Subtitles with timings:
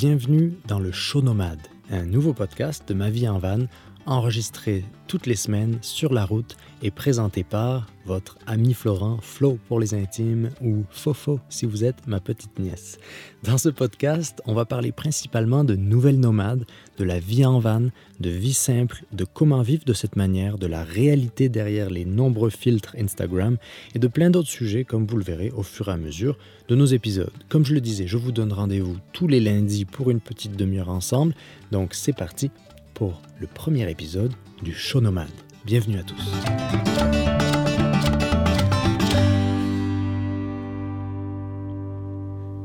[0.00, 1.58] Bienvenue dans le Show Nomade,
[1.90, 3.66] un nouveau podcast de ma vie en van,
[4.06, 9.80] enregistré toutes les semaines sur la route et présenté par votre ami Florent, Flo pour
[9.80, 12.98] les intimes ou Fofo si vous êtes ma petite nièce.
[13.42, 16.64] Dans ce podcast, on va parler principalement de nouvelles nomades,
[16.98, 17.88] de la vie en van,
[18.20, 22.50] de vie simple, de comment vivre de cette manière, de la réalité derrière les nombreux
[22.50, 23.56] filtres Instagram
[23.94, 26.74] et de plein d'autres sujets comme vous le verrez au fur et à mesure de
[26.74, 27.32] nos épisodes.
[27.48, 30.90] Comme je le disais, je vous donne rendez-vous tous les lundis pour une petite demi-heure
[30.90, 31.34] ensemble.
[31.72, 32.50] Donc c'est parti
[32.98, 35.28] pour le premier épisode du Show Nomade.
[35.64, 36.20] Bienvenue à tous.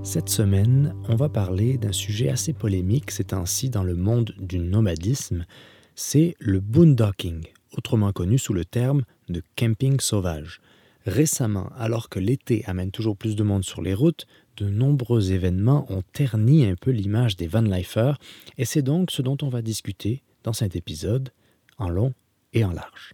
[0.02, 4.58] Cette semaine, on va parler d'un sujet assez polémique ces temps-ci dans le monde du
[4.58, 5.46] nomadisme,
[5.94, 7.46] c'est le boondocking,
[7.78, 10.62] autrement connu sous le terme de camping sauvage.
[11.06, 14.26] Récemment, alors que l'été amène toujours plus de monde sur les routes,
[14.58, 18.18] de nombreux événements ont terni un peu l'image des vanlifers,
[18.58, 21.30] et c'est donc ce dont on va discuter dans cet épisode,
[21.78, 22.14] en long
[22.54, 23.14] et en large.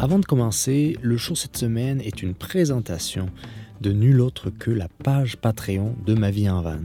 [0.00, 3.28] Avant de commencer, le show cette semaine est une présentation
[3.80, 6.78] de nul autre que la page Patreon de Ma vie en van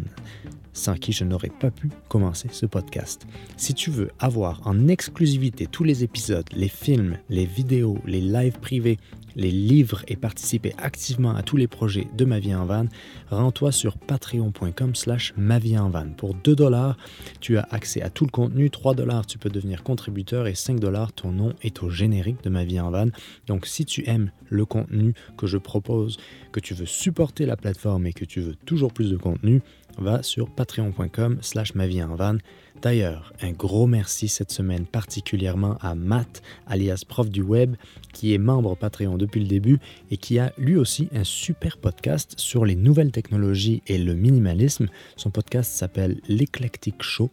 [0.73, 3.25] sans qui je n'aurais pas pu commencer ce podcast.
[3.57, 8.59] Si tu veux avoir en exclusivité tous les épisodes, les films, les vidéos, les lives
[8.59, 8.97] privés,
[9.35, 12.85] les livres et participer activement à tous les projets de Ma vie en van,
[13.29, 16.09] rends-toi sur patreon.com slash ma vie en van.
[16.15, 16.97] Pour 2 dollars,
[17.39, 20.79] tu as accès à tout le contenu, 3 dollars, tu peux devenir contributeur et 5
[20.79, 23.07] dollars, ton nom est au générique de Ma vie en van.
[23.47, 26.17] Donc si tu aimes le contenu que je propose,
[26.51, 29.61] que tu veux supporter la plateforme et que tu veux toujours plus de contenu,
[29.97, 32.37] va sur patreon.com slash ma vie en van.
[32.81, 37.75] D'ailleurs, un gros merci cette semaine particulièrement à Matt, alias prof du web,
[38.11, 39.79] qui est membre Patreon depuis le début
[40.11, 44.87] et qui a lui aussi un super podcast sur les nouvelles technologies et le minimalisme.
[45.15, 47.31] Son podcast s'appelle L'Eclectic Show.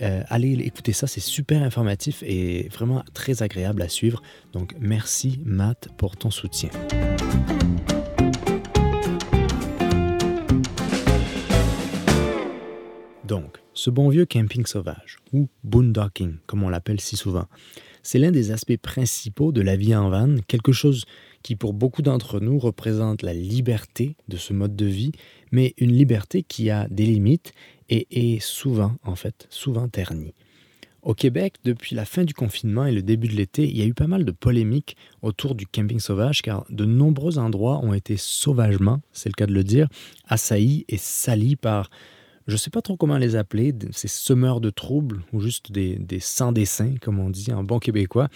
[0.00, 4.22] Euh, allez écouter ça, c'est super informatif et vraiment très agréable à suivre.
[4.52, 6.70] Donc merci Matt pour ton soutien.
[13.28, 17.44] Donc, ce bon vieux camping sauvage, ou boondocking, comme on l'appelle si souvent,
[18.02, 21.04] c'est l'un des aspects principaux de la vie en van, quelque chose
[21.42, 25.12] qui pour beaucoup d'entre nous représente la liberté de ce mode de vie,
[25.52, 27.52] mais une liberté qui a des limites
[27.90, 30.32] et est souvent, en fait, souvent ternie.
[31.02, 33.86] Au Québec, depuis la fin du confinement et le début de l'été, il y a
[33.86, 38.16] eu pas mal de polémiques autour du camping sauvage car de nombreux endroits ont été
[38.16, 39.86] sauvagement, c'est le cas de le dire,
[40.26, 41.90] assaillis et salis par
[42.48, 45.96] je ne sais pas trop comment les appeler, ces semeurs de troubles ou juste des,
[45.96, 48.28] des sans-dessins, comme on dit en bon québécois,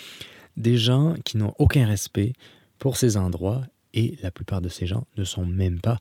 [0.59, 2.35] des gens qui n'ont aucun respect
[2.79, 3.63] pour ces endroits
[3.95, 5.99] et la plupart de ces gens ne sont même pas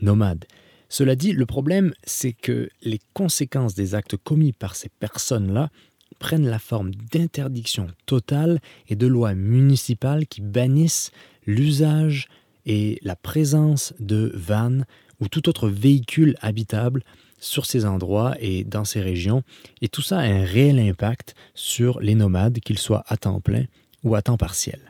[0.00, 0.44] nomades.
[0.88, 5.70] Cela dit, le problème, c'est que les conséquences des actes commis par ces personnes-là
[6.18, 11.12] prennent la forme d'interdiction totale et de lois municipales qui bannissent
[11.46, 12.28] l'usage
[12.66, 14.84] et la présence de vannes
[15.20, 17.04] ou tout autre véhicule habitable
[17.42, 19.42] sur ces endroits et dans ces régions.
[19.82, 23.64] Et tout ça a un réel impact sur les nomades, qu'ils soient à temps plein
[24.04, 24.80] ou à temps partiel.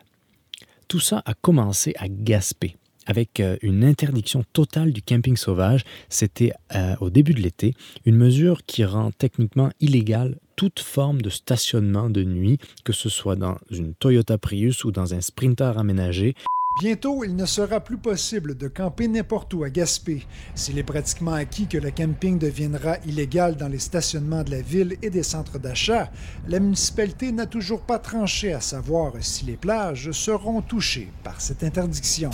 [0.86, 2.76] Tout ça a commencé à Gaspé
[3.06, 5.82] avec euh, une interdiction totale du camping sauvage.
[6.08, 7.74] C'était euh, au début de l'été,
[8.04, 13.36] une mesure qui rend techniquement illégale toute forme de stationnement de nuit, que ce soit
[13.36, 16.34] dans une Toyota Prius ou dans un Sprinter aménagé.
[16.80, 20.24] Bientôt, il ne sera plus possible de camper n'importe où à Gaspé.
[20.54, 24.96] S'il est pratiquement acquis que le camping deviendra illégal dans les stationnements de la ville
[25.02, 26.10] et des centres d'achat,
[26.48, 31.62] la municipalité n'a toujours pas tranché à savoir si les plages seront touchées par cette
[31.62, 32.30] interdiction.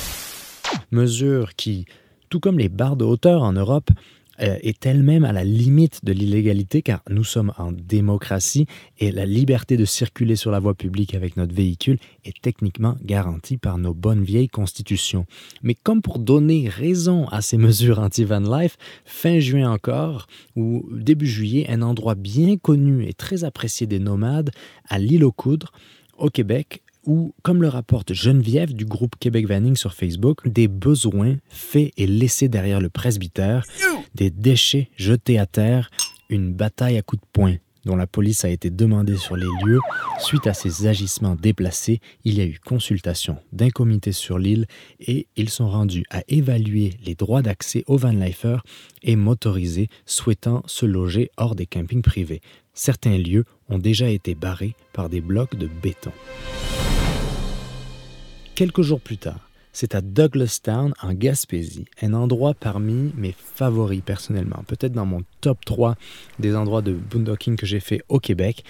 [0.93, 1.87] Mesure qui,
[2.31, 3.91] tout comme les barres de hauteur en Europe,
[4.38, 8.67] est elle-même à la limite de l'illégalité car nous sommes en démocratie
[8.99, 13.56] et la liberté de circuler sur la voie publique avec notre véhicule est techniquement garantie
[13.56, 15.26] par nos bonnes vieilles constitutions.
[15.62, 20.26] Mais comme pour donner raison à ces mesures anti-van life, fin juin encore
[20.56, 24.50] ou début juillet, un endroit bien connu et très apprécié des nomades
[24.88, 25.73] à l'île aux Coudres,
[26.17, 31.37] au Québec, où, comme le rapporte Geneviève du groupe Québec Vanning sur Facebook, des besoins
[31.49, 33.64] faits et laissés derrière le presbytère,
[34.19, 35.91] des déchets jetés à terre,
[36.29, 37.55] une bataille à coups de poing
[37.85, 39.79] dont la police a été demandée sur les lieux.
[40.19, 44.67] Suite à ces agissements déplacés, il y a eu consultation d'un comité sur l'île
[45.00, 48.62] et ils sont rendus à évaluer les droits d'accès aux vanlifers
[49.03, 52.43] et motorisés souhaitant se loger hors des campings privés.
[52.75, 56.12] Certains lieux ont déjà été barrés par des blocs de béton.
[58.55, 64.65] Quelques jours plus tard, c'est à Douglastown, en Gaspésie, un endroit parmi mes favoris personnellement,
[64.67, 65.97] peut-être dans mon top 3
[66.38, 68.65] des endroits de boondocking que j'ai fait au Québec.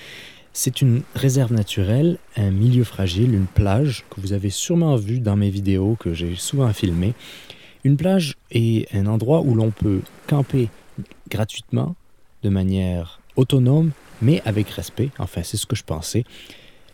[0.52, 5.36] C'est une réserve naturelle, un milieu fragile, une plage que vous avez sûrement vu dans
[5.36, 7.14] mes vidéos que j'ai souvent filmées.
[7.84, 10.68] Une plage est un endroit où l'on peut camper
[11.30, 11.94] gratuitement,
[12.42, 15.10] de manière autonome, mais avec respect.
[15.18, 16.24] Enfin, c'est ce que je pensais.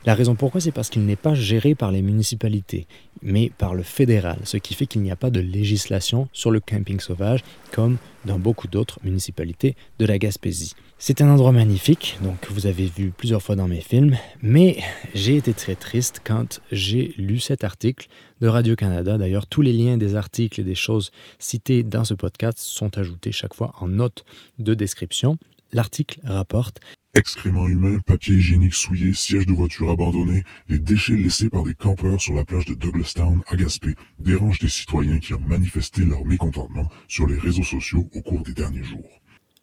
[0.07, 2.87] La raison pourquoi, c'est parce qu'il n'est pas géré par les municipalités,
[3.23, 6.61] mais par le fédéral, ce qui fait qu'il n'y a pas de législation sur le
[6.61, 7.41] camping sauvage
[7.73, 7.97] comme
[8.27, 10.75] dans beaucoup d'autres municipalités de la Gaspésie.
[10.99, 14.79] C'est un endroit magnifique, donc vous avez vu plusieurs fois dans mes films, mais
[15.15, 18.09] j'ai été très triste quand j'ai lu cet article
[18.43, 19.17] de Radio-Canada.
[19.17, 23.33] D'ailleurs, tous les liens des articles et des choses citées dans ce podcast sont ajoutés
[23.33, 24.27] chaque fois en note
[24.59, 25.39] de description.
[25.73, 26.81] L'article rapporte
[27.17, 32.21] Excréments humains, papier hygiénique souillé, sièges de voitures abandonnés, les déchets laissés par des campeurs
[32.21, 36.89] sur la plage de Douglastown à Gaspé dérangent des citoyens qui ont manifesté leur mécontentement
[37.07, 39.09] sur les réseaux sociaux au cours des derniers jours.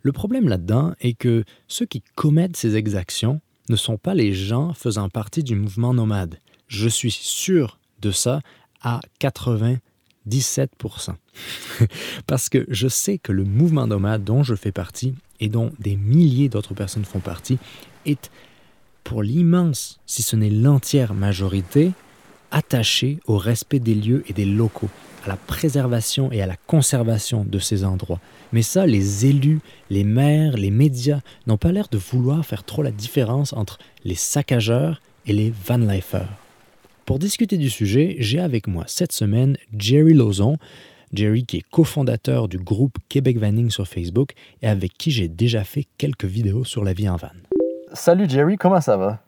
[0.01, 4.73] Le problème là-dedans est que ceux qui commettent ces exactions ne sont pas les gens
[4.73, 6.39] faisant partie du mouvement nomade.
[6.69, 8.39] Je suis sûr de ça
[8.81, 9.79] à 97%
[12.27, 15.97] Parce que je sais que le mouvement nomade dont je fais partie et dont des
[15.97, 17.57] milliers d'autres personnes font partie
[18.05, 18.31] est,
[19.03, 21.91] pour l'immense, si ce n'est l'entière majorité,
[22.51, 24.89] attaché au respect des lieux et des locaux,
[25.25, 28.19] à la préservation et à la conservation de ces endroits.
[28.53, 29.59] Mais ça, les élus,
[29.89, 34.15] les maires, les médias n'ont pas l'air de vouloir faire trop la différence entre les
[34.15, 36.29] saccageurs et les vanlifers.
[37.05, 40.57] Pour discuter du sujet, j'ai avec moi cette semaine Jerry Lozon,
[41.13, 44.31] Jerry qui est cofondateur du groupe Québec Vanning sur Facebook
[44.61, 47.29] et avec qui j'ai déjà fait quelques vidéos sur la vie en van.
[47.93, 49.19] Salut Jerry, comment ça va?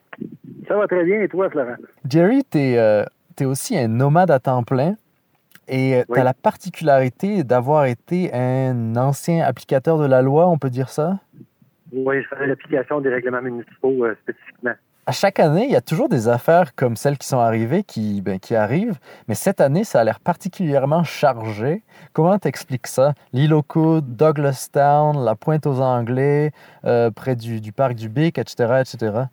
[0.67, 1.75] Ça va très bien et toi Florent?
[2.09, 3.03] Jerry, tu es, euh,
[3.41, 4.95] aussi un nomade à temps plein
[5.67, 10.57] et euh, tu as la particularité d'avoir été un ancien applicateur de la loi, on
[10.57, 11.19] peut dire ça?
[11.91, 14.73] Oui, je fais l'application des règlements municipaux euh, spécifiquement
[15.05, 18.21] à chaque année, il y a toujours des affaires comme celles qui sont arrivées qui,
[18.21, 18.97] ben, qui arrivent,
[19.27, 21.83] mais cette année, ça a l'air particulièrement chargé.
[22.13, 23.13] Comment t'expliques ça?
[23.33, 26.51] L'île aux Coudes, Douglastown, la Pointe aux Anglais,
[26.85, 29.23] euh, près du, parc du Bic, etc., etc.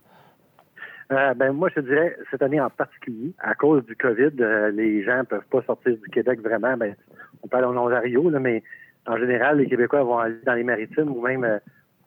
[1.12, 5.04] Euh, ben, moi, je dirais, cette année en particulier, à cause du COVID, euh, les
[5.04, 6.76] gens ne peuvent pas sortir du Québec vraiment.
[6.76, 6.96] Ben,
[7.42, 8.62] on parle en Ontario, mais
[9.06, 11.60] en général, les Québécois vont aller dans les maritimes ou même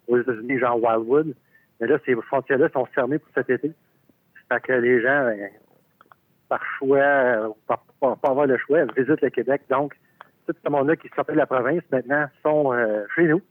[0.08, 1.34] aux États-Unis, genre Wildwood.
[1.84, 3.74] Mais là, ces frontières-là sont fermées pour cet été.
[4.50, 5.50] Fait que les gens, ben,
[6.48, 9.64] par choix, euh, par, pas avoir le choix, visitent le Québec.
[9.70, 9.94] Donc,
[10.48, 13.42] tout ce monde-là qui sortait de la province, maintenant, sont euh, chez nous.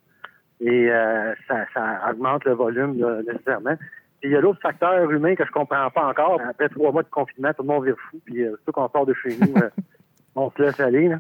[0.61, 1.67] Et euh, ça,
[2.11, 2.95] augmente le volume
[3.27, 3.77] nécessairement.
[4.21, 6.41] Puis il y a l'autre facteur humain que je comprends pas encore.
[6.49, 8.19] Après trois mois de confinement, tout le monde vire fou.
[8.25, 9.55] Puis surtout qu'on sort de chez nous,
[10.37, 11.09] on se laisse aller.
[11.09, 11.19] Là.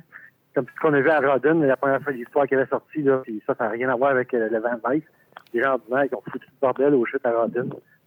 [0.54, 3.18] Comme ce qu'on a vu à Rodden, la première fois l'histoire qui avait sorti, là,
[3.22, 5.04] puis ça, ça n'a rien à voir avec le Van Vice
[5.52, 7.32] les gens ordinaires qui ont foutu le bordel au chutes à.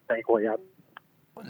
[0.07, 0.61] C'est incroyable.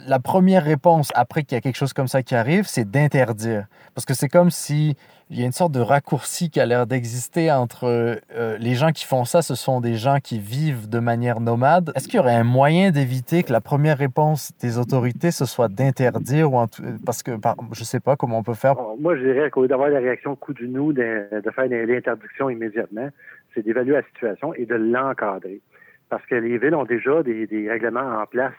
[0.08, 3.66] La première réponse après qu'il y a quelque chose comme ça qui arrive, c'est d'interdire.
[3.94, 4.96] Parce que c'est comme si
[5.30, 8.92] il y a une sorte de raccourci qui a l'air d'exister entre euh, les gens
[8.92, 11.92] qui font ça, ce sont des gens qui vivent de manière nomade.
[11.96, 15.68] Est-ce qu'il y aurait un moyen d'éviter que la première réponse des autorités ce soit
[15.68, 16.64] d'interdire ou
[17.04, 17.56] parce que par...
[17.72, 18.76] je sais pas comment on peut faire.
[19.00, 22.48] moi, je dirais qu'au lieu d'avoir la réaction coup du nous de, de faire l'interdiction
[22.48, 23.08] immédiatement,
[23.56, 25.60] c'est d'évaluer la situation et de l'encadrer
[26.08, 28.54] parce que les villes ont déjà des, règlements en place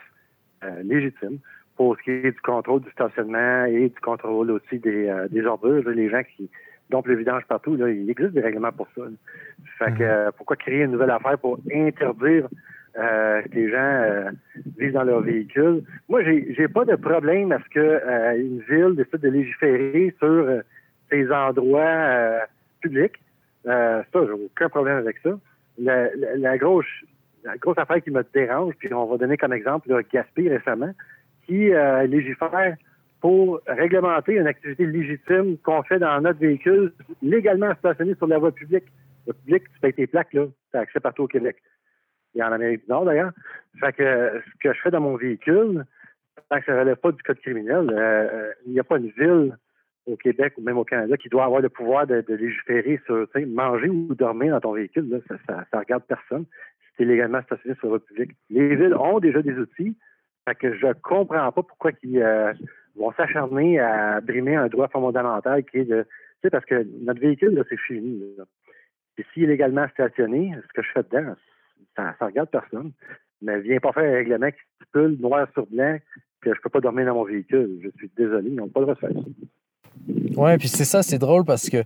[0.64, 1.40] euh, légitimes
[1.76, 5.46] pour ce qui est du contrôle du stationnement et du contrôle aussi des, euh, des
[5.46, 5.88] ordures.
[5.90, 6.50] Les gens qui
[6.90, 9.04] dompent le vidange partout, là, il existe des règlements pour ça.
[9.78, 10.02] Fait que, mhm.
[10.02, 12.48] euh, pourquoi créer une nouvelle affaire pour interdire
[12.96, 14.32] que les gens
[14.76, 15.84] vivent dans leur véhicule?
[16.10, 20.64] Moi, j'ai, j'ai pas de problème à ce que une ville décide de légiférer sur
[21.12, 22.48] ces endroits
[22.82, 23.20] publics.
[23.68, 25.38] Ça, j'ai aucun problème avec ça.
[25.78, 26.86] La, la, grosse
[27.62, 30.94] grosse affaire qui me dérange, puis on va donner comme exemple là, Gaspé récemment,
[31.46, 32.76] qui euh, légifère
[33.22, 38.52] pour réglementer une activité légitime qu'on fait dans notre véhicule, légalement stationné sur la voie
[38.52, 38.86] publique.
[39.26, 41.58] Le public, tu payes tes plaques, là, tu accès partout au Québec.
[42.36, 43.32] Et en Amérique du Nord, d'ailleurs.
[43.80, 45.86] Fait que ce que je fais dans mon véhicule,
[46.50, 48.98] tant que ça ne relève pas du code criminel, euh, euh, il n'y a pas
[48.98, 49.58] une ville
[50.08, 53.90] au Québec ou même au Canada qui doit avoir le pouvoir de, légiférer sur manger
[53.90, 55.10] ou dormir dans ton véhicule.
[55.10, 56.46] Là, ça, ça, ça regarde personne
[56.98, 58.32] c'est légalement stationné sur la public.
[58.50, 59.96] Les villes ont déjà des outils,
[60.48, 62.54] fait que je comprends pas pourquoi ils euh,
[62.96, 66.10] vont s'acharner à brimer un droit fondamental qui est de, tu
[66.44, 68.24] sais, parce que notre véhicule, c'est fini.
[69.18, 71.36] Et s'il est légalement stationné, ce que je fais dedans,
[71.96, 72.92] ça, ça regarde personne.
[73.42, 75.98] Mais viens pas faire un règlement qui stipule noir sur blanc
[76.42, 77.80] que je peux pas dormir dans mon véhicule.
[77.84, 79.30] Je suis désolé, ils n'ont pas le droit de faire ça.
[80.36, 81.84] Ouais, puis c'est ça, c'est drôle parce que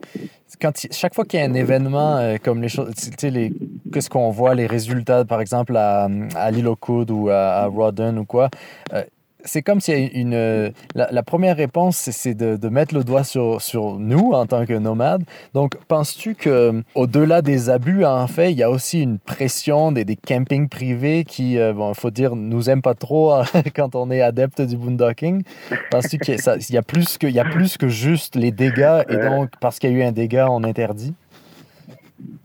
[0.61, 3.53] quand chaque fois qu'il y a un événement euh, comme les choses, tu sais,
[3.93, 8.49] qu'est-ce qu'on voit, les résultats, par exemple à, à l'île ou à, à ou quoi,
[8.93, 9.03] euh,
[9.43, 10.33] c'est comme a une.
[10.33, 14.73] Euh, la, première réponse, c'est de, mettre le doigt sur, sur nous en tant que
[14.73, 15.23] nomades.
[15.53, 20.05] Donc, penses-tu que au-delà des abus, en fait, il y a aussi une pression des,
[20.05, 23.43] des campings privés qui, euh, bon, il faut dire, nous aiment pas trop hein,
[23.75, 25.43] quand on est adepte du boondocking?
[25.89, 29.49] Penses-tu qu'il y, a plus que, y a plus que juste les dégâts et donc,
[29.59, 31.13] parce qu'il y a eu un dégât, on interdit?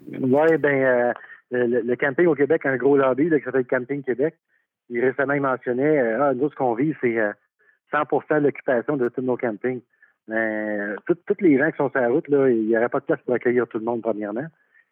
[0.09, 1.13] Oui, ben euh,
[1.51, 4.35] le, camping au Québec a un gros lobby qui s'appelle Camping Québec
[4.89, 7.17] il récemment il mentionnait, euh, ah, nous, ce qu'on vit, c'est
[7.91, 9.83] 100 euh, de l'occupation de tous nos campings.
[10.29, 13.01] Mais euh, tous les gens qui sont sur la route, là, il n'y aurait pas
[13.01, 14.47] de place pour accueillir tout le monde, premièrement.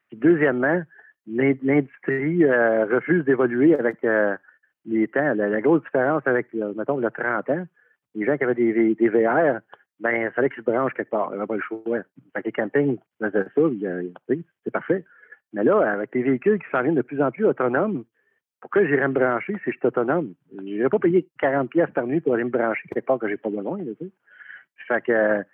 [0.08, 0.82] Puis deuxièmement,
[1.26, 4.06] l'industrie refuse d'évoluer avec
[4.84, 5.34] les temps.
[5.34, 7.66] La, grosse différence avec, mettons, le 30 ans,
[8.14, 9.60] les gens qui avaient des, des VR,
[10.00, 11.28] ben, il fallait qu'ils se branchent quelque part.
[11.30, 11.98] Il n'y avait pas le choix.
[12.34, 15.04] Fait que les campings faisaient ça, c'est parfait.
[15.52, 18.04] Mais là, avec les véhicules qui s'en viennent de plus en plus autonomes,
[18.64, 20.32] pourquoi j'irais me brancher si je suis autonome?
[20.56, 23.28] Je n'irais pas payer 40 pièces par nuit pour aller me brancher quelque part que
[23.28, 23.78] j'ai pas besoin.
[24.88, 25.44] Fait que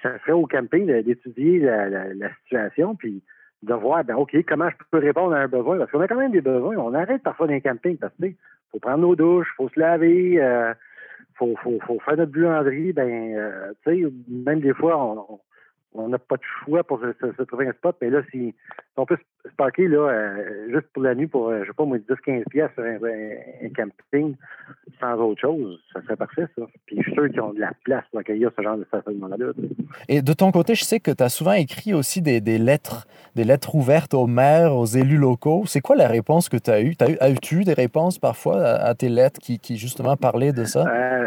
[0.00, 3.24] ça serait au camping d'étudier la, situation puis
[3.64, 5.78] de voir, ben OK, comment je peux répondre à un besoin?
[5.78, 6.76] Parce qu'on a quand même des besoins.
[6.76, 8.28] On arrête parfois dans les campings parce que
[8.70, 10.72] faut prendre nos douches, faut se laver, euh,
[11.34, 12.92] faut, faire notre buanderie.
[12.92, 15.40] Ben, euh, tu sais, même des fois, on,
[15.94, 17.96] on n'a pas de choix pour se, trouver un spot.
[18.02, 18.54] Mais là, si,
[18.96, 21.84] on peut se parquer là, euh, juste pour la nuit pour, euh, je sais pas,
[21.84, 24.34] moi, 10-15 pièces sur un, camping
[25.00, 26.64] sans autre chose, ça serait parfait, ça.
[26.86, 29.36] Puis je suis sûr qu'ils ont de la place pour accueillir ce genre de stationnement-là.
[30.08, 33.44] Et de ton côté, je sais que tu as souvent écrit aussi des, lettres, des
[33.44, 35.64] lettres ouvertes aux maires, aux élus locaux.
[35.66, 36.94] C'est quoi la réponse que tu as eue?
[37.20, 40.84] As-tu eu des réponses parfois à, tes lettres qui, justement parlaient de ça?
[40.86, 41.26] Euh,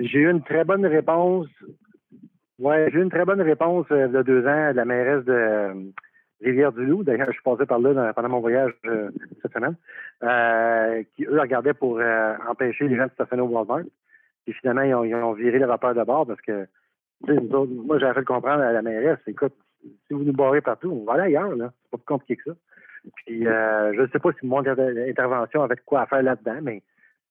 [0.00, 1.46] j'ai eu une très bonne réponse
[2.60, 5.32] oui, j'ai eu une très bonne réponse euh, a deux ans de la mairesse de
[5.32, 5.74] euh,
[6.40, 7.02] Rivière-du-Loup.
[7.02, 9.10] D'ailleurs, je suis passé par là pendant mon voyage euh,
[9.42, 9.76] cette semaine.
[11.16, 12.00] qui, eux, regardaient pour
[12.48, 13.84] empêcher les gens de stationner au Walmart.
[14.46, 16.66] Et finalement, ils ont, viré le rapport de bord parce que,
[17.26, 19.54] moi, j'avais fait comprendre à la mairesse, écoute,
[20.06, 21.72] si vous nous barrez partout, on va aller ailleurs, là.
[21.82, 22.56] C'est pas plus compliqué que ça.
[23.16, 26.82] Puis, je ne sais pas si mon intervention avait quoi à faire là-dedans, mais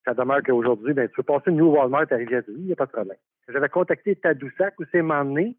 [0.06, 2.76] ça demeure qu'aujourd'hui, ben, tu peux passer une New Walmart à Rivière-du-Loup, il n'y a
[2.76, 3.18] pas de problème.
[3.48, 5.56] J'avais contacté Tadoussac où c'est m'emmener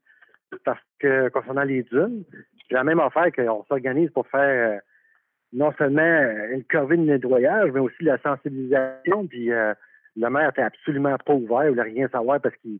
[0.64, 2.24] parce que concernant les dunes,
[2.68, 4.78] j'ai la même affaire qu'on s'organise pour faire euh,
[5.52, 6.20] non seulement
[6.52, 9.26] une corvée de nettoyage, mais aussi la sensibilisation.
[9.26, 9.74] Puis euh,
[10.16, 12.78] le maire était absolument pas ouvert, il voulait rien savoir parce qu'il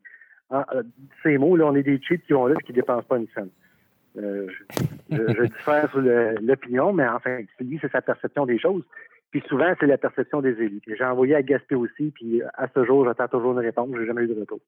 [0.52, 0.82] euh,
[1.22, 3.28] ces mots, là, on est des cheats qui ont là qui ne dépensent pas une
[3.34, 3.50] scène.
[4.14, 4.46] je,
[5.10, 8.84] je, diffère sur l'opinion, mais enfin, c'est sa perception des choses.
[9.34, 10.80] Puis souvent, c'est la perception des élus.
[10.86, 13.88] J'ai envoyé à Gaspé aussi, puis à ce jour, j'attends toujours une réponse.
[13.98, 14.60] J'ai jamais eu de retour.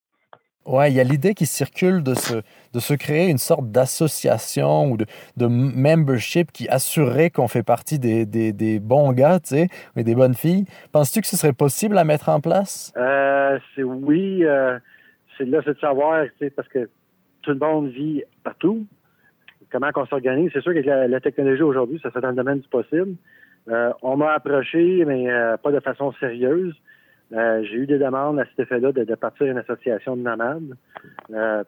[0.66, 2.42] Ouais, il y a l'idée qui circule de se,
[2.74, 5.06] de se créer une sorte d'association ou de,
[5.36, 10.02] de membership qui assurerait qu'on fait partie des, des, des, bons gars, tu sais, mais
[10.02, 10.64] des bonnes filles.
[10.90, 12.92] Penses-tu que ce serait possible à mettre en place?
[12.96, 14.44] Euh, c'est oui.
[14.44, 14.80] Euh,
[15.38, 16.90] c'est là, c'est de savoir, tu sais, parce que
[17.42, 18.84] tout le monde vit partout.
[19.70, 20.50] Comment qu'on s'organise?
[20.52, 23.16] C'est sûr que la, la technologie aujourd'hui, ça fait dans le domaine du possible.
[23.68, 26.74] Euh, on m'a approché, mais euh, pas de façon sérieuse.
[27.32, 30.76] Euh, j'ai eu des demandes à cet effet-là de, partir une association de nomades.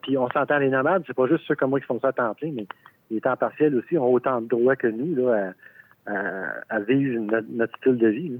[0.01, 2.13] puis on s'entend les nomades, c'est pas juste ceux comme moi qui font ça à
[2.13, 2.65] temps plein, mais
[3.11, 5.51] les temps partiels aussi ont autant de droits que nous là,
[6.05, 8.29] à, vivre notre, style de vie.
[8.29, 8.37] Là.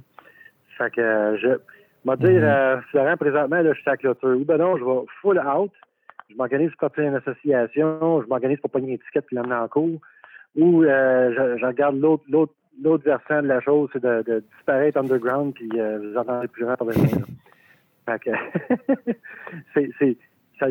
[0.77, 2.81] Fait que je vais dire, mm-hmm.
[2.83, 4.37] Florent, présentement, là, je suis à clôture.
[4.37, 5.71] Ou ben non, je vais full out.
[6.29, 9.67] Je m'organise pour partir une association, je m'organise pour pogner une étiquette puis l'amener en
[9.67, 9.99] cours.
[10.55, 15.53] Ou je, je, regarde l'autre l'autre l'autre versant de la chose, c'est de, disparaître underground,
[15.53, 16.87] puis euh, vous entendez plus rien par
[18.05, 18.31] Fait que
[19.99, 20.17] c'est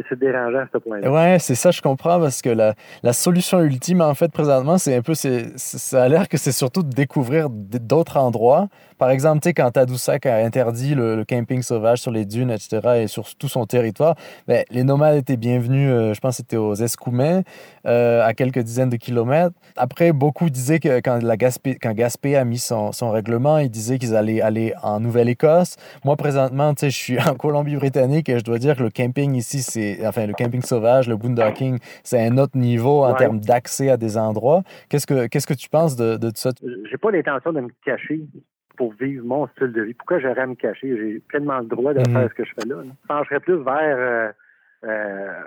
[0.08, 1.10] c'est dérangeant à ce point-là.
[1.10, 4.96] Ouais, c'est ça, je comprends, parce que la, la, solution ultime, en fait, présentement, c'est
[4.96, 8.68] un peu, ça a l'air que c'est surtout de découvrir d'autres endroits.
[8.98, 12.80] Par exemple, tu sais, quand Tadoussac a interdit le, camping sauvage sur les dunes, etc.,
[13.02, 14.16] et sur tout son territoire,
[14.48, 17.42] ben, les nomades étaient bienvenus, euh, je pense c'était aux Escoumins,
[17.86, 19.54] euh, à quelques dizaines de kilomètres.
[19.76, 23.70] Après, beaucoup disaient que quand, la Gaspé, quand Gaspé a mis son, son règlement, ils
[23.70, 25.76] disaient qu'ils allaient aller en Nouvelle-Écosse.
[26.04, 29.34] Moi, présentement, tu sais, je suis en Colombie-Britannique et je dois dire que le camping
[29.34, 33.90] ici, c'est enfin, le camping sauvage, le boondocking, c'est un autre niveau en termes d'accès
[33.90, 34.62] à des endroits.
[34.88, 36.50] Qu'est-ce que, qu'est-ce que tu penses de, de tout ça?
[36.90, 38.20] J'ai pas l'intention de me cacher
[38.76, 39.94] pour vivre mon style de vie.
[39.94, 40.96] Pourquoi j'aurais à me cacher?
[40.96, 42.12] J'ai pleinement le droit de mhm.
[42.12, 42.76] faire ce que je fais là.
[42.84, 44.32] Je pencherais plus vers euh,
[44.84, 45.42] euh,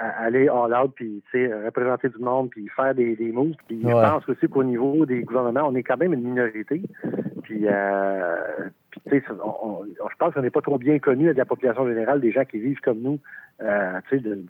[0.00, 3.54] aller all out, puis représenter du monde, puis faire des, des moves.
[3.68, 6.82] Puis je pense aussi qu'au niveau des gouvernements, on est quand même une minorité.
[7.42, 8.36] Puis, euh,
[9.10, 12.58] je pense qu'on n'est pas trop bien connu de la population générale des gens qui
[12.58, 13.18] vivent comme nous,
[13.62, 14.00] euh,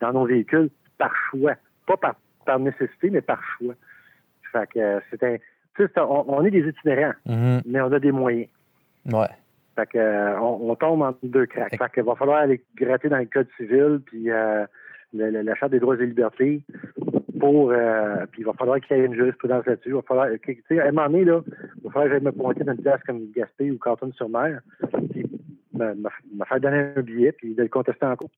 [0.01, 0.69] dans nos véhicules.
[0.99, 1.55] par choix.
[1.87, 3.75] Pas par, par nécessité, mais par choix.
[4.53, 7.63] Fait que euh, c'est on, on, est des itinérants, Mhm.
[7.67, 8.49] mais on a des moyens.
[9.11, 9.29] Ouais.
[9.77, 11.71] Fait que, euh, on, on tombe entre deux cracks.
[11.79, 14.67] Fait que va falloir aller gratter dans le code civil, puis euh,
[15.13, 16.63] le- la charte des droits et libertés,
[17.39, 19.89] pour euh, puis il va falloir qu'il y ait une jurisprudence là-dessus.
[19.91, 21.43] Il va falloir, tu sais, à un moment donné, là,
[21.77, 24.61] il va falloir que j'aille me pointer dans une place comme Gaspé ou Canton-sur-Mer,
[25.11, 25.25] puis
[25.73, 28.31] me, me- me faire donner un billet, puis de le contester en cours.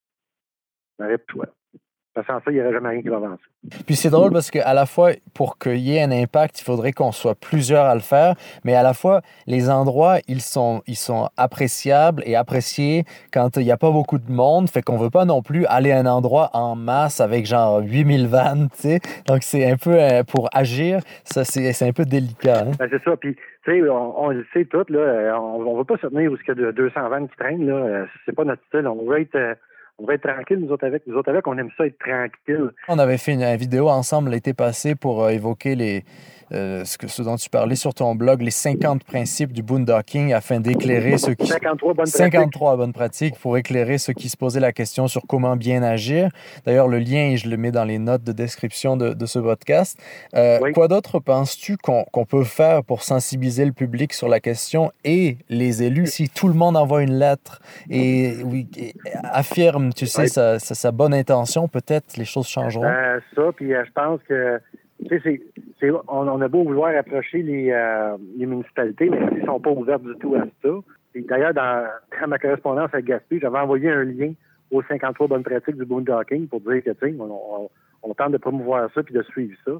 [2.15, 3.43] Parce que sans ça, il n'y aurait jamais rien qui va avancer.
[3.87, 6.93] Puis c'est drôle parce qu'à la fois, pour qu'il y ait un impact, il faudrait
[6.93, 10.97] qu'on soit plusieurs à le faire, mais à la fois, les endroits, ils sont, ils
[10.97, 15.11] sont appréciables et appréciés quand il n'y a pas beaucoup de monde, fait qu'on veut
[15.11, 19.01] pas non plus aller à un endroit en masse avec genre 8000 vannes, tu sais.
[19.27, 22.65] Donc c'est un peu, euh, pour agir, ça c'est c'est un peu délicat.
[22.67, 22.71] hein.
[22.79, 23.17] Ben, c'est ça.
[23.17, 24.99] Puis, tu sais, on, on le sait tout, là.
[24.99, 27.37] euh, On ne veut pas se tenir où il y a de 200 vannes qui
[27.37, 27.75] traînent, là.
[27.75, 28.87] Euh, C'est pas notre style.
[28.89, 29.55] On veut être, euh,
[29.99, 31.07] on veut être tranquille, nous autres avec.
[31.07, 32.71] Nous autres avec, on aime ça être tranquille.
[32.89, 36.05] On avait fait une, une vidéo ensemble l'été passé pour euh, évoquer les,
[36.53, 40.33] euh, ce, que, ce dont tu parlais sur ton blog, les 50 principes du boondocking
[40.33, 41.47] afin d'éclairer ceux qui...
[41.47, 42.17] 53 bonnes pratiques.
[42.17, 46.29] 53 bonnes pratiques pour éclairer ceux qui se posaient la question sur comment bien agir.
[46.67, 49.99] D'ailleurs, le lien, je le mets dans les notes de description de, de ce podcast.
[50.35, 50.73] Euh, Oui.
[50.73, 55.39] Quoi d'autre penses-tu qu'on qu'on peut faire pour sensibiliser le public sur la question et
[55.49, 56.07] les élus?
[56.07, 58.95] Si tout le monde envoie une lettre et, oui, et
[59.25, 60.29] affirme, tu sais, Oui.
[60.29, 62.85] sa, sa- sa bonne intention, peut-être les choses changeront.
[62.85, 64.61] Euh, ça, puis je pense que,
[65.09, 65.41] tu sais,
[65.81, 69.61] c'est- on, on a beau vouloir approcher les, euh, les municipalités, mais ils ne sont
[69.61, 70.69] pas ouverts du tout à ça.
[71.15, 71.87] D'ailleurs, dans,
[72.21, 74.33] dans ma correspondance avec Gaspé, j'avais envoyé un lien
[74.71, 77.71] aux 53 bonnes pratiques du boondocking pour dire que, tu on, on-
[78.05, 79.73] on tente de promouvoir ça puis de suivre ça.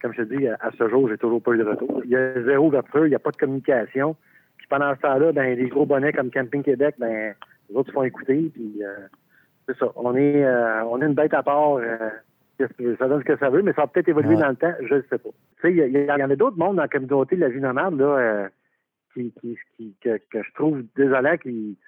[0.00, 2.00] Comme je te dis, à, ce jour, j'ai toujours pas eu de retour.
[2.04, 4.16] Il y a zéro ouverture, il n'y a pas de communication.
[4.56, 7.34] Puis pendant ce temps-là, ben, les gros bonnets comme Camping Québec, ben,
[7.68, 8.50] les autres se font écouter.
[8.54, 8.94] Puis euh,
[9.66, 9.92] c'est ça.
[9.96, 11.78] On est, euh, on est une bête à part.
[12.58, 14.42] Ça donne ce que ça veut, mais ça va peut-être évoluer Ouais.
[14.42, 15.28] dans le temps, je ne sais pas.
[15.60, 17.96] Tu sais, il y, en a d'autres mondes dans la communauté de la vie nomade,
[17.98, 18.48] là, euh,
[19.14, 21.78] qui, qui, qui- que, que je trouve désolant, qui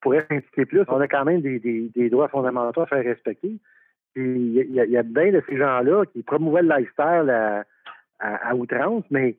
[0.00, 0.82] pourraient s'impliquer plus.
[0.88, 3.56] On a quand même des, des, des droits fondamentaux à faire respecter.
[4.14, 4.24] Puis
[4.64, 7.64] il y a- y bien de ces gens-là qui promouvaient le lifestyle à,
[8.18, 9.36] à, à outrance, mais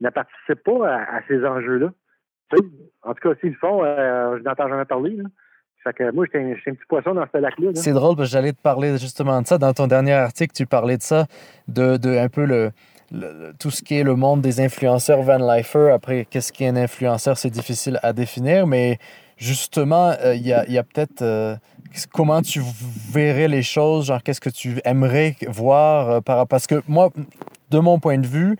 [0.00, 1.92] ne participent pas à, à ces enjeux-là.
[2.50, 2.64] Tu sais,
[3.02, 5.16] En tout cas, s'ils le font, euh, je n'entends jamais parler.
[5.16, 5.24] Là.
[6.12, 7.66] Moi, j'étais un, petit poisson dans ce lac-là.
[7.66, 7.72] là.
[7.74, 9.58] C'est drôle parce que j'allais te parler justement de ça.
[9.58, 11.26] Dans ton dernier article, tu parlais de ça,
[11.68, 12.70] de, un peu le,
[13.58, 15.90] tout ce qui est le monde des influenceurs Van Lifer.
[15.92, 18.98] Après, qu'est-ce qui est un influenceur, c'est difficile à définir, mais
[19.36, 21.56] justement, euh, il y a, peut-être euh,
[22.12, 22.60] comment tu
[23.10, 27.10] verrais les choses, genre qu'est-ce que tu aimerais voir euh, par parce que moi,
[27.70, 28.56] de mon point de vue,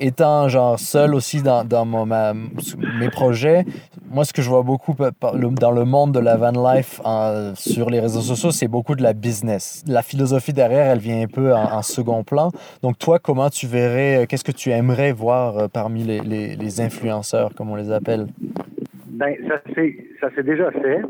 [0.00, 3.64] étant genre seul aussi dans, dans mon- mes projets,
[4.10, 7.00] moi ce que je vois beaucoup dans le monde de la van life
[7.54, 9.84] sur les réseaux sociaux, c'est beaucoup de la business.
[9.86, 12.50] La philosophie derrière, elle vient un peu en, second plan.
[12.82, 16.80] Donc toi, comment tu verrais, euh, qu'est-ce que tu aimerais voir euh, parmi les, les-
[16.80, 18.26] influenceurs, comme on les appelle?
[19.06, 19.34] Ben,
[20.20, 21.00] ça s'est déjà fait.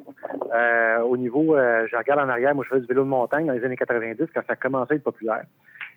[0.55, 3.53] Euh, au niveau, je regarde en arrière, moi je faisais du vélo de montagne dans
[3.53, 5.44] les années 90 quand ça a commencé à être populaire.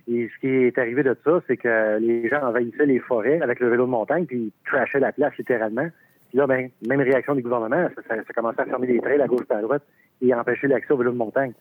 [0.08, 3.60] Et ce qui est arrivé de ça, c'est que les gens envahissaient les forêts avec
[3.60, 5.88] le vélo de montagne, puis ils trashaient la place littéralement.
[6.30, 9.22] Puis là, ben, même réaction du gouvernement, ça, ça, ça commençait à fermer les trails
[9.22, 9.84] à gauche et à droite
[10.22, 11.54] et à empêcher l'accès au vélo de montagne.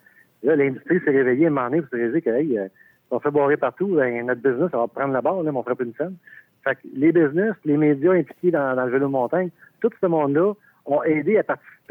[0.42, 2.68] Là, l'industrie s'est réveillée un moment donné pour se réaliser que, hey, euh,
[3.10, 5.62] on fait boire partout, ben, notre business, ça va prendre la barre, là, mais on
[5.62, 6.16] fera plus une scène.
[6.64, 9.50] Fait que les business, les médias impliqués dans, dans le vélo de montagne,
[9.80, 10.52] tout ce monde-là
[10.86, 11.42] ont aidé à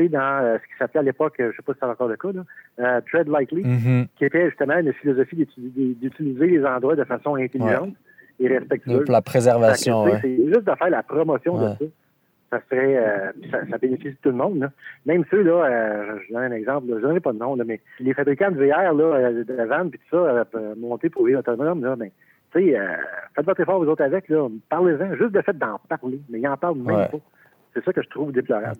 [0.07, 2.15] dans euh, ce qui s'appelait à l'époque, euh, je sais pas si c'est encore le
[2.15, 2.43] cas, là,
[2.79, 4.05] euh, Tread Lightly, Mhm.
[4.17, 7.93] qui était justement une philosophie d'utiliser les endroits de façon intelligente
[8.39, 9.03] et respectueuse.
[9.05, 10.19] Pour la préservation, ouais.
[10.21, 11.73] C'est juste de faire la promotion Ouais.
[11.79, 11.91] de ça.
[12.51, 14.57] Ça serait, euh, ça, ça bénéficie tout le monde.
[14.59, 14.71] Là.
[15.05, 17.63] Même ceux, là, euh, je donne un exemple, là, je donnerai pas de nom, là,
[17.63, 21.27] mais les fabricants de VR, là, de la vanne, puis tout ça, euh, monter pour
[21.27, 22.09] les autonome, là, ben,
[22.51, 22.79] tu sais,
[23.35, 26.47] faites votre effort, vous autres, avec, là, parlez-en, juste le fait d'en parler, mais ils
[26.47, 27.07] en parlent même Ouais.
[27.09, 27.19] pas.
[27.75, 28.77] C'est ça que je trouve déplorable.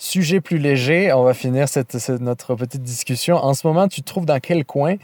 [0.00, 3.34] Sujet plus léger, on va finir cette, notre petite discussion.
[3.34, 4.94] En ce moment, tu te trouves dans quel coin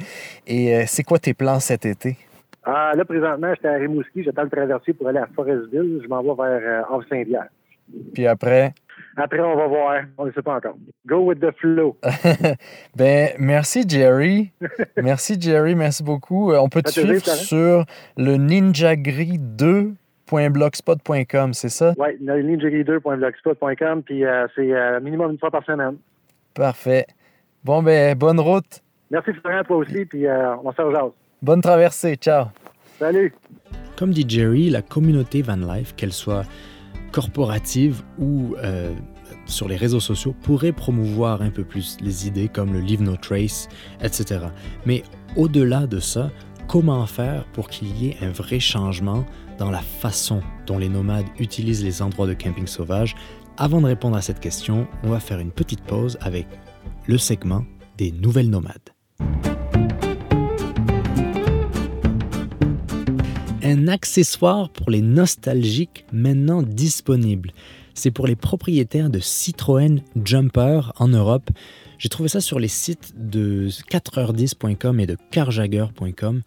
[0.47, 2.17] et euh, c'est quoi tes plans cet été?
[2.63, 6.01] Ah, là, présentement, j'étais à Rimouski, j'attends le traversier pour aller à Forestville.
[6.03, 7.49] Je m'en vais vers euh, saint-pierre.
[8.15, 8.73] Puis après?
[9.17, 10.03] Après, on va voir.
[10.17, 10.77] On ne sait pas encore.
[11.07, 11.97] Go with the flow.
[12.97, 14.53] ben, merci, Jerry.
[14.97, 15.75] merci, Jerry.
[15.75, 16.53] Merci beaucoup.
[16.53, 17.85] Euh, on peut te suivre sur
[18.17, 19.95] le Ninja Gris 2
[20.31, 21.95] ninjaguider.blogspot.com, c'est ça?
[21.99, 25.97] Oui, ninjaguider.blogspot.com, puis euh, c'est euh, minimum une fois par semaine.
[26.55, 27.07] Parfait.
[27.65, 28.83] Bon, ben, bonne route.
[29.11, 31.13] Merci, Florian, toi aussi, puis euh, on se rejase.
[31.43, 32.47] Bonne traversée, ciao.
[32.99, 33.33] Salut.
[33.97, 36.45] Comme dit Jerry, la communauté Van Life, qu'elle soit
[37.13, 38.93] corporative ou euh,
[39.47, 43.17] sur les réseaux sociaux, pourrait promouvoir un peu plus les idées comme le Leave No
[43.17, 43.69] Trace,
[44.03, 44.47] etc.
[44.85, 45.03] Mais
[45.37, 46.31] au-delà de ça,
[46.69, 49.25] comment faire pour qu'il y ait un vrai changement
[49.59, 53.15] dans la façon dont les nomades utilisent les endroits de camping sauvage?
[53.57, 56.47] Avant de répondre à cette question, on va faire une petite pause avec
[57.07, 57.65] le segment
[57.97, 58.91] des nouvelles nomades.
[63.63, 67.53] Un accessoire pour les nostalgiques maintenant disponible.
[67.95, 71.49] C'est pour les propriétaires de Citroën Jumper en Europe.
[71.99, 76.43] J'ai trouvé ça sur les sites de 4h10.com et de carjagger.com.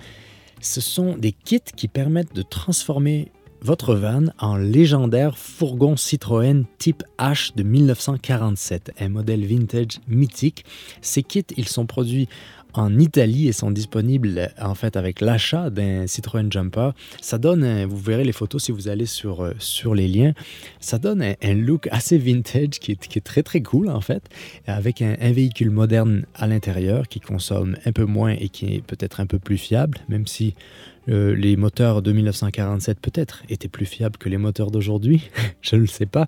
[0.60, 3.32] Ce sont des kits qui permettent de transformer
[3.62, 10.66] votre van en légendaire fourgon Citroën type H de 1947, un modèle vintage mythique.
[11.02, 12.28] Ces kits, ils sont produits
[12.74, 16.92] en Italie et sont disponibles en fait avec l'achat d'un Citroën Jumper.
[17.22, 20.34] Ça donne, vous verrez les photos si vous allez sur, euh, sur les liens,
[20.80, 24.24] ça donne un, look assez vintage qui est, très très cool en fait,
[24.68, 29.20] avec un véhicule moderne à l'intérieur qui consomme un peu moins et qui est peut-être
[29.20, 30.54] un peu plus fiable, même si
[31.10, 35.30] euh, les moteurs de 1947 peut-être étaient plus fiables que les moteurs d'aujourd'hui,
[35.62, 36.26] je ne le sais pas.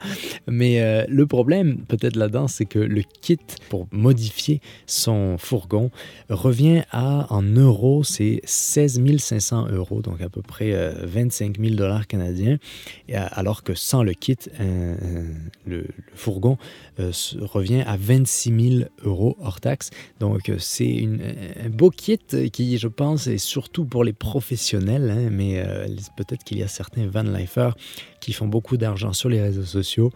[0.48, 3.40] Mais euh, le problème peut-être là-dedans, c'est que le kit
[3.70, 5.92] pour modifier son fourgon
[6.30, 10.72] revient à, en euros, c'est 16 500 euros, donc à peu près
[11.04, 12.58] 25 euh, 000 dollars canadiens,
[13.14, 14.38] alors que sans le kit,
[15.66, 16.58] le, fourgon
[16.98, 19.90] revient à 26 000 euros hors taxe.
[20.20, 21.08] Donc c'est
[21.64, 22.20] un beau kit
[22.52, 26.68] qui, je pense, est surtout pour les professionnels Hein, mais euh, peut-être qu'il y a
[26.68, 27.76] certains van lifers
[28.20, 30.12] qui font beaucoup d'argent sur les réseaux sociaux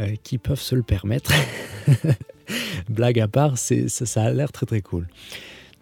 [0.00, 1.32] euh, qui peuvent se le permettre.
[2.88, 5.08] Blague à part, ça, a l'air très très cool.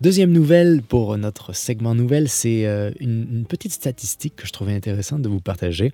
[0.01, 5.23] Deuxième nouvelle pour notre segment nouvelle, c'est euh, une, petite statistique que je trouvais intéressante
[5.23, 5.93] de vous partager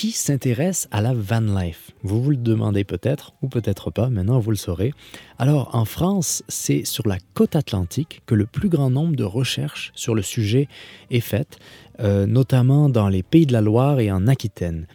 [0.00, 4.38] qui s'intéresse à la van life Vous vous le demandez peut-être ou peut-être pas, maintenant
[4.38, 4.94] vous le saurez.
[5.38, 9.92] Alors en France, c'est sur la côte atlantique que le plus grand nombre de recherches
[9.94, 10.68] sur le sujet
[11.10, 11.58] est faite,
[12.00, 14.86] euh, notamment dans les pays de la Loire et en Aquitaine.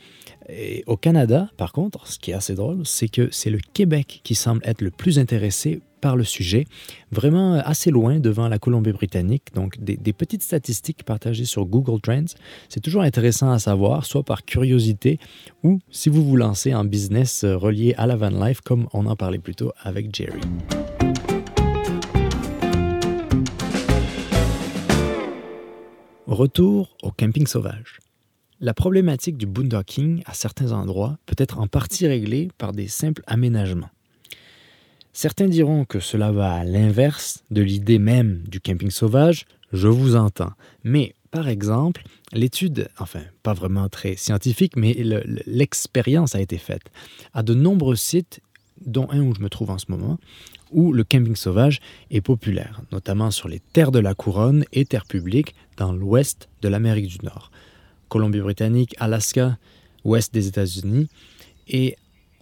[0.49, 4.21] Et au Canada, par contre, ce qui est assez drôle, c'est que c'est le Québec
[4.23, 6.65] qui semble être le plus intéressé par le sujet,
[7.11, 9.55] vraiment assez loin devant la Colombie-Britannique.
[9.55, 12.35] Donc, des, petites statistiques partagées sur Google Trends,
[12.69, 15.17] c'est toujours intéressant à savoir, soit par curiosité
[15.63, 19.07] ou si vous vous lancez en business euh, relié à la van life, comme on
[19.07, 20.41] en parlait plus tôt avec Jerry.
[26.27, 27.97] Retour au camping sauvage.
[28.59, 33.23] La problématique du boondocking à certains endroits peut être en partie réglée par des simples
[33.25, 33.89] aménagements.
[35.17, 40.17] Certains diront que cela va à l'inverse de l'idée même du camping sauvage, je vous
[40.17, 40.51] entends.
[40.83, 44.93] Mais par exemple, l'étude, enfin pas vraiment très scientifique, mais
[45.45, 46.91] l'expérience a été faite
[47.33, 48.41] à de nombreux sites,
[48.85, 50.19] dont un où je me trouve en ce moment,
[50.71, 51.79] où le camping sauvage
[52.11, 56.67] est populaire, notamment sur les terres de la couronne et terres publiques dans l'ouest de
[56.67, 57.51] l'Amérique du Nord,
[58.09, 59.57] Colombie-Britannique, Alaska,
[60.03, 61.07] ouest des États-Unis.
[61.69, 61.95] Et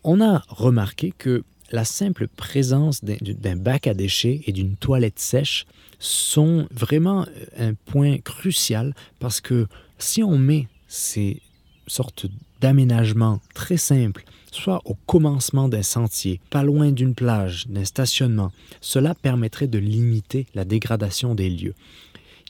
[0.03, 5.65] on a remarqué que la simple présence d'un bac à déchets et d'une toilette sèche
[5.99, 7.25] sont vraiment
[7.59, 11.41] euh, un point crucial parce que si on met ces
[11.87, 12.27] sortes
[12.61, 19.15] d'aménagements très simples, soit au commencement d'un sentier, pas loin d'une plage, d'un stationnement, cela
[19.15, 21.75] permettrait de limiter la dégradation des lieux.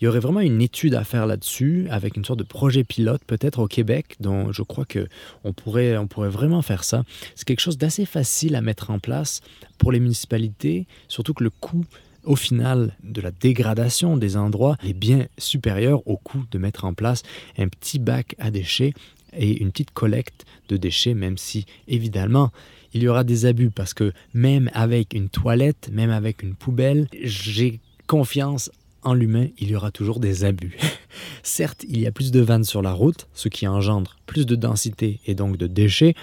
[0.01, 3.21] Il y aurait vraiment une étude à faire là-dessus, avec une sorte de projet pilote
[3.25, 7.03] peut-être au Québec, dont je crois qu'on pourrait, on pourrait vraiment faire ça.
[7.35, 9.41] C'est quelque chose d'assez facile à mettre en place
[9.77, 11.85] pour les municipalités, surtout que le coût
[12.25, 16.93] au final de la dégradation des endroits est bien supérieur au coût de mettre en
[16.93, 17.23] place
[17.57, 18.93] un petit bac à déchets
[19.35, 22.51] et une petite collecte de déchets, même si évidemment
[22.93, 27.07] il y aura des abus parce que même avec une toilette, même avec une poubelle,
[27.21, 28.71] j'ai confiance
[29.03, 30.77] en l'humain, il y aura toujours des abus.
[31.43, 34.55] Certes, il y a plus de vannes sur la route, ce qui engendre plus de
[34.55, 36.15] densité et donc de déchets,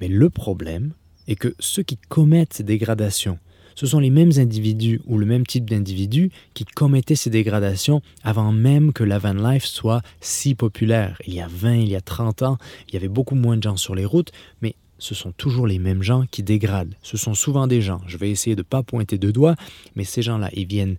[0.00, 0.92] mais le problème
[1.28, 3.38] est que ceux qui commettent ces dégradations,
[3.74, 8.52] ce sont les mêmes individus ou le même type d'individus qui commettaient ces dégradations avant
[8.52, 11.18] même que la van life soit si populaire.
[11.26, 12.58] Il y a 20, il y a 30 ans,
[12.88, 14.30] il y avait beaucoup moins de gens sur les routes,
[14.62, 16.94] mais ce sont toujours les mêmes gens qui dégradent.
[17.02, 19.56] Ce sont souvent des gens, je vais essayer de ne pas pointer de doigts,
[19.96, 20.96] mais ces gens-là, ils viennent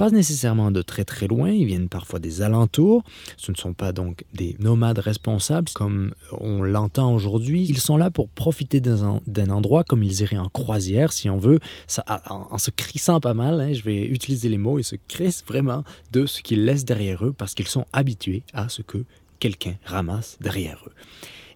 [0.00, 3.04] pas nécessairement de très très loin, ils viennent parfois des alentours.
[3.36, 7.66] Ce ne sont pas donc des nomades responsables comme on l'entend aujourd'hui.
[7.68, 11.60] Ils sont là pour profiter d'un endroit comme ils iraient en croisière, si on veut,
[11.86, 13.60] ça, en, se crissant pas mal.
[13.60, 17.22] Hein, je vais utiliser les mots, ils se crissent vraiment de ce qu'ils laissent derrière
[17.26, 19.04] eux parce qu'ils sont habitués à ce que
[19.38, 20.92] quelqu'un ramasse derrière eux.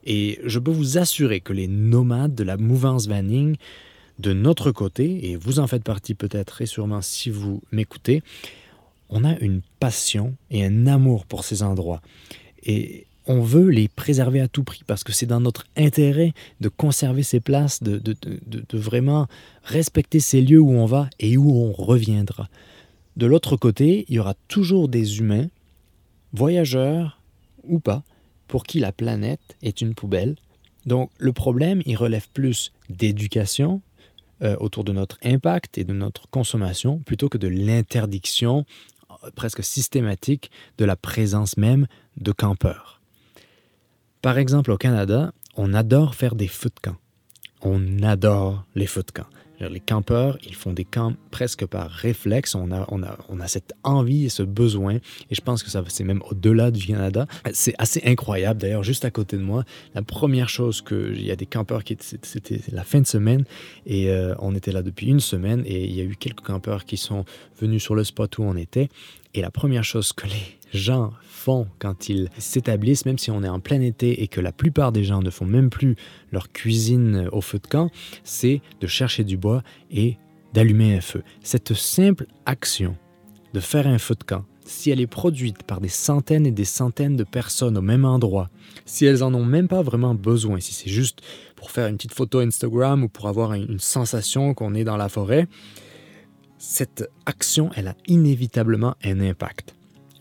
[0.05, 3.57] Et je peux vous assurer que les nomades de la mouvance vanning,
[4.19, 8.23] de notre côté, et vous en faites partie peut-être et sûrement si vous m'écoutez,
[9.09, 12.01] on a une passion et un amour pour ces endroits.
[12.65, 16.69] Et on veut les préserver à tout prix parce que c'est dans notre intérêt de
[16.69, 18.03] conserver ces places, de,
[18.73, 19.27] vraiment
[19.63, 22.49] respecter ces lieux où on va et où on reviendra.
[23.17, 25.47] De l'autre côté, il y aura toujours des humains,
[26.33, 27.21] voyageurs
[27.63, 28.03] ou pas,
[28.49, 30.37] pour qui la planète est une poubelle.
[30.85, 33.81] Donc le problème, il relève plus d'éducation
[34.43, 38.65] euh, autour de notre impact et de notre consommation plutôt que de l'interdiction
[39.11, 43.01] euh, presque systématique de la présence même de campeurs.
[44.23, 46.97] Par exemple, au Canada, on adore faire des feux de camp.
[47.61, 49.27] On adore les feux de camp.
[49.61, 52.55] Les campeurs, ils font des camps presque par réflexe.
[52.55, 54.97] On a, on a, on a cette envie et ce besoin.
[54.97, 57.27] Et je pense que ça, c'est même au-delà du Canada.
[57.53, 58.61] C'est assez incroyable.
[58.61, 59.65] D'ailleurs, juste à côté de moi,
[59.95, 61.13] la première chose que.
[61.15, 61.97] Il y a des campeurs qui.
[62.01, 63.45] C'était la fin de semaine.
[63.87, 65.63] Et euh, on était là depuis une semaine.
[65.67, 67.25] Et il y a eu quelques campeurs qui sont
[67.61, 68.89] venus sur le spot où on était.
[69.35, 73.49] Et la première chose que les gens font quand ils s'établissent, même si on est
[73.49, 75.97] en plein été et que la plupart des gens ne font même plus
[76.33, 77.91] leur cuisine au feu de camp,
[78.23, 80.17] c'est de chercher du bois et
[80.53, 81.23] d'allumer un feu.
[81.43, 82.97] Cette simple action
[83.53, 86.65] de faire un feu de camp, si elle est produite par des centaines et des
[86.65, 88.51] centaines de personnes au même endroit,
[88.87, 91.21] si elles en ont même pas vraiment besoin, si c'est juste
[91.57, 95.09] pour faire une petite photo Instagram ou pour avoir une sensation qu'on est dans la
[95.09, 95.47] forêt,
[96.59, 99.74] cette action, elle a inévitablement un impact.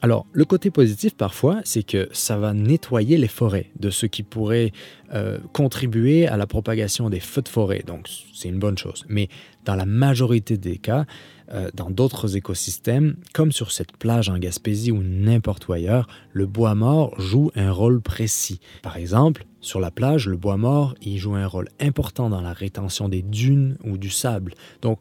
[0.04, 4.22] Alors, le côté positif parfois, c'est que ça va nettoyer les forêts de ce qui
[4.22, 4.74] pourrait
[5.14, 7.84] euh, contribuer à la propagation des feux de forêt.
[7.88, 9.06] Donc, c'est une bonne chose.
[9.08, 9.30] Mais
[9.64, 11.06] dans la majorité des cas,
[11.54, 16.48] euh, dans d'autres écosystèmes, comme sur cette plage en Gaspésie ou n'importe où ailleurs, le
[16.48, 18.60] bois mort joue un rôle précis.
[18.82, 22.52] Par exemple, sur la plage, le bois mort, il joue un rôle important dans la
[22.52, 24.54] rétention des dunes ou du sable.
[24.82, 25.00] Donc,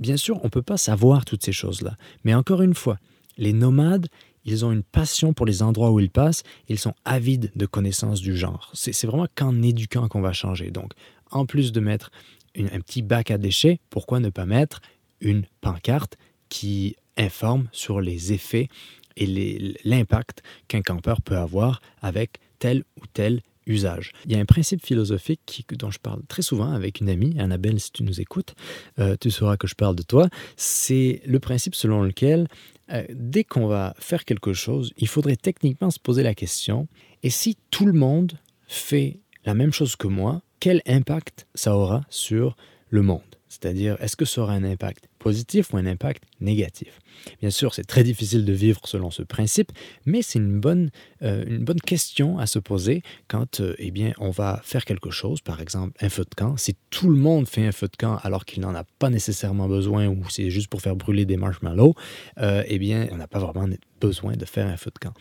[0.00, 1.96] bien sûr, on ne peut pas savoir toutes ces choses-là.
[2.24, 2.98] Mais encore une fois,
[3.38, 4.08] les nomades,
[4.44, 8.20] ils ont une passion pour les endroits où ils passent, ils sont avides de connaissances
[8.20, 8.70] du genre.
[8.74, 10.70] C'est vraiment qu'en éduquant qu'on va changer.
[10.70, 10.92] Donc,
[11.30, 12.10] en plus de mettre
[12.56, 14.80] un petit bac à déchets, pourquoi ne pas mettre
[15.20, 16.16] une pancarte
[16.48, 18.68] qui informe sur les effets
[19.16, 24.12] et l'impact qu'un campeur peut avoir avec tel ou tel usage.
[24.24, 27.78] Il y a un principe philosophique dont je parle très souvent avec une amie, Annabelle,
[27.78, 28.54] si tu nous écoutes,
[28.98, 30.28] euh, tu sauras que je parle de toi.
[30.56, 32.48] C'est le principe selon lequel
[32.92, 36.88] euh, dès qu'on va faire quelque chose, il faudrait techniquement se poser la question,
[37.22, 42.02] et si tout le monde fait la même chose que moi, quel impact ça aura
[42.08, 42.56] sur
[42.88, 43.20] le monde?
[43.48, 45.08] C'est-à-dire, est-ce que ça aura un impact?
[45.22, 47.00] Positif ou un impact négatif
[47.40, 49.72] Bien sûr, c'est très difficile de vivre selon ce principe,
[50.06, 50.90] mais c'est une bonne,
[51.22, 55.10] euh, une bonne question à se poser quand euh, eh bien, on va faire quelque
[55.10, 56.56] chose, par exemple un feu de camp.
[56.56, 59.68] Si tout le monde fait un feu de camp alors qu'il n'en a pas nécessairement
[59.68, 61.94] besoin ou c'est juste pour faire brûler des marshmallows,
[62.38, 63.68] euh, eh bien, on n'a pas vraiment
[64.00, 65.14] besoin de faire un feu de camp.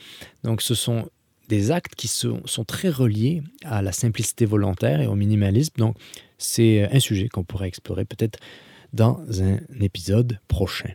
[0.44, 1.10] Donc, ce sont
[1.50, 5.74] des actes qui sont, sont, très reliés à la simplicité volontaire et au minimalisme.
[5.78, 5.98] Donc,
[6.38, 8.40] c'est un sujet qu'on pourrait explorer peut-être
[8.94, 10.92] dans un épisode prochain.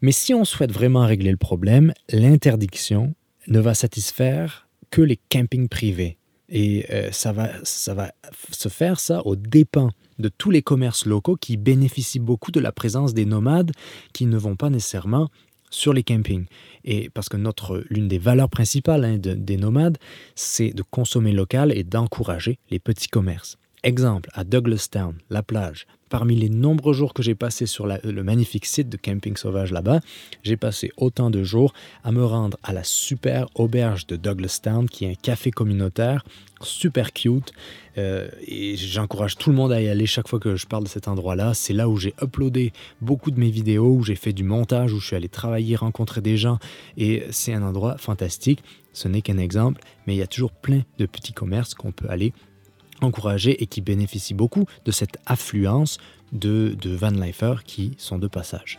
[0.00, 3.14] Mais si on souhaite vraiment régler le problème, l'interdiction
[3.48, 6.18] ne va satisfaire que les campings privés.
[6.48, 8.12] Et euh, ça, va, ça va
[8.52, 12.72] se faire ça aux dépens de tous les commerces locaux qui bénéficient beaucoup de la
[12.72, 13.72] présence des nomades
[14.12, 15.28] qui ne vont pas nécessairement
[15.70, 16.46] sur les campings.
[16.84, 19.98] Et parce que notre l'une des valeurs principales hein, des nomades,
[20.34, 23.58] c'est de consommer local et d'encourager les petits commerces.
[23.82, 25.86] Exemple, à Douglastown, la plage.
[26.08, 30.00] Parmi les nombreux jours que j'ai passés sur le magnifique site de camping sauvage là-bas,
[30.42, 31.72] j'ai passé autant de jours
[32.04, 36.24] à me rendre à la super auberge de Douglastown, qui est un café communautaire
[36.60, 37.52] super cute.
[37.96, 40.88] Euh, et j'encourage tout le monde à y aller chaque fois que je parle de
[40.88, 41.54] cet endroit-là.
[41.54, 45.00] C'est là où j'ai uploadé beaucoup de mes vidéos, où j'ai fait du montage, où
[45.00, 46.58] je suis allé travailler, rencontrer des gens.
[46.96, 48.62] Et c'est un endroit fantastique.
[48.92, 52.08] Ce n'est qu'un exemple, mais il y a toujours plein de petits commerces qu'on peut
[52.08, 52.32] aller
[53.00, 55.98] encourager et qui bénéficient beaucoup de cette affluence
[56.32, 57.12] de, de van
[57.64, 58.78] qui sont de passage.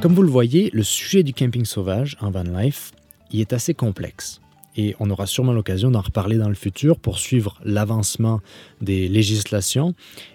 [0.00, 2.92] Comme vous le voyez, le sujet du camping sauvage en van life
[3.32, 4.40] y est assez complexe
[4.76, 8.40] et on aura sûrement l'occasion d'en reparler dans le futur pour suivre l'avancement
[8.80, 9.94] des législations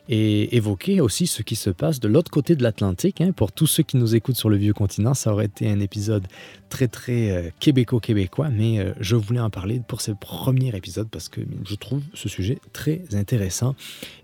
[0.09, 3.21] et évoquer aussi ce qui se passe de l'autre côté de l'Atlantique.
[3.21, 3.31] Hein.
[3.31, 6.27] Pour tous ceux qui nous écoutent sur le vieux continent, ça aurait été un épisode
[6.69, 11.29] très très euh, québéco-québécois, mais euh, je voulais en parler pour ce premier épisode parce
[11.29, 13.75] que je trouve ce sujet très intéressant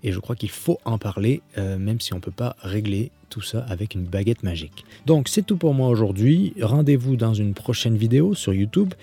[0.03, 3.11] et je crois qu'il faut en parler, euh, même si on ne peut pas régler
[3.39, 4.83] ça avec une baguette magique.
[5.05, 6.53] Donc c'est tout pour moi aujourd'hui.
[6.61, 8.93] Rendez-vous dans une prochaine vidéo sur YouTube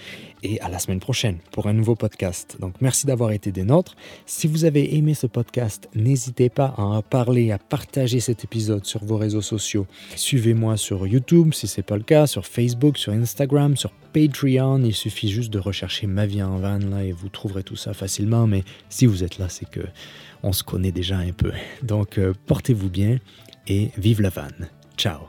[0.43, 2.59] et à la semaine prochaine pour un nouveau podcast.
[2.61, 3.97] Donc merci d'avoir été des nôtres.
[4.27, 8.85] Si vous avez aimé ce podcast, n'hésitez pas à en parler, à partager cet épisode
[8.85, 9.87] sur vos réseaux sociaux.
[10.15, 14.83] Suivez-moi sur YouTube si ce n'est pas le cas, sur Facebook, sur Instagram, sur Patreon.
[14.85, 17.95] Il suffit juste de rechercher Ma vie en van là et vous trouverez tout ça
[17.95, 18.47] facilement.
[18.47, 19.81] Mais si vous êtes là, c'est que
[20.43, 21.53] on se connaît déjà un peu.
[21.83, 23.19] Donc euh, portez-vous bien
[23.69, 24.69] et vive la vanne.
[24.97, 25.29] Ciao